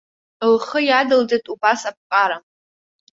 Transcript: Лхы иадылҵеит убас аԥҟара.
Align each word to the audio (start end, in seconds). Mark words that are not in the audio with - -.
Лхы 0.53 0.79
иадылҵеит 0.85 1.45
убас 1.53 1.81
аԥҟара. 1.89 2.37